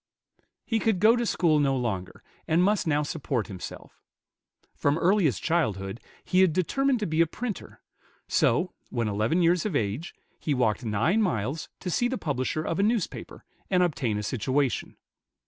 [0.65, 4.01] He could go to school no longer, and must now support himself.
[4.73, 7.81] From earliest childhood he had determined to be a printer;
[8.27, 12.79] so, when eleven years of age, he walked nine miles to see the publisher of
[12.79, 14.97] a newspaper, and obtain a situation.